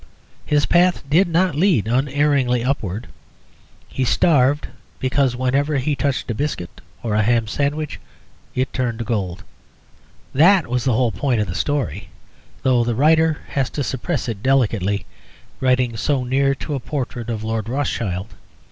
His 0.47 0.65
path 0.65 1.07
did 1.07 1.27
not 1.27 1.53
lead 1.53 1.85
unerringly 1.87 2.63
upward. 2.63 3.05
He 3.87 4.03
starved 4.03 4.67
because 4.97 5.35
whenever 5.35 5.77
he 5.77 5.95
touched 5.95 6.31
a 6.31 6.33
biscuit 6.33 6.81
or 7.03 7.13
a 7.13 7.21
ham 7.21 7.45
sandwich 7.45 7.99
it 8.55 8.73
turned 8.73 8.97
to 8.97 9.05
gold. 9.05 9.43
That 10.33 10.65
was 10.65 10.85
the 10.85 10.93
whole 10.93 11.11
point 11.11 11.39
of 11.39 11.45
the 11.45 11.53
story, 11.53 12.09
though 12.63 12.83
the 12.83 12.95
writer 12.95 13.41
has 13.49 13.69
to 13.69 13.83
suppress 13.83 14.27
it 14.27 14.41
delicately, 14.41 15.05
writing 15.59 15.95
so 15.95 16.23
near 16.23 16.55
to 16.55 16.73
a 16.73 16.79
portrait 16.79 17.29
of 17.29 17.43
Lord 17.43 17.69
Rothschild. 17.69 18.33